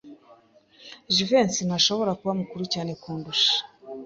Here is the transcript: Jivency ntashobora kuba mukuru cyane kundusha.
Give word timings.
Jivency 1.13 1.61
ntashobora 1.67 2.11
kuba 2.19 2.33
mukuru 2.39 2.63
cyane 2.73 2.91
kundusha. 3.01 3.51